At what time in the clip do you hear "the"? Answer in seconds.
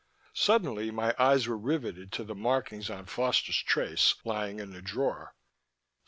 2.23-2.33, 4.71-4.81